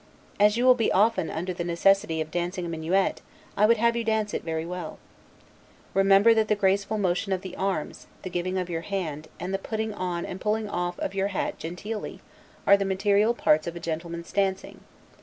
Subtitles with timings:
[0.39, 3.21] As you will be often under the necessity of dancing a minuet,
[3.55, 4.97] I would have you dance it very well.
[5.93, 9.93] Remember, that the graceful motion of the arms, the giving your hand, and the putting
[9.93, 12.19] on and pulling off your hat genteelly,
[12.65, 14.79] are the material parts of a gentleman's dancing.